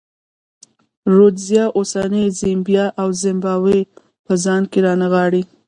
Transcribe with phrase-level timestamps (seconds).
[1.15, 3.81] رودزیا اوسنۍ زیمبیا او زیمبابوې
[4.25, 5.43] په ځان کې رانغاړي.